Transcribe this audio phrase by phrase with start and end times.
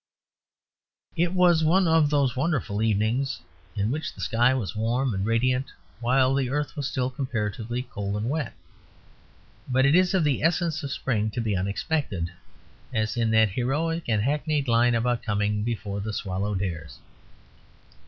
[1.15, 3.39] It was one of those wonderful evenings
[3.75, 5.67] in which the sky was warm and radiant
[5.99, 8.53] while the earth was still comparatively cold and wet.
[9.69, 12.31] But it is of the essence of Spring to be unexpected;
[12.91, 16.97] as in that heroic and hackneyed line about coming "before the swallow dares."